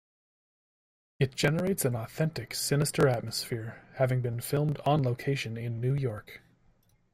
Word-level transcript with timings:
It 1.19 1.35
generates 1.35 1.85
an 1.85 1.95
authentic 1.95 2.55
sinister 2.55 3.07
atmosphere, 3.07 3.85
having 3.97 4.21
been 4.23 4.41
filmed 4.41 4.79
on 4.83 5.03
location 5.03 5.57
in 5.57 5.79
New 5.79 5.93
York. 5.93 6.41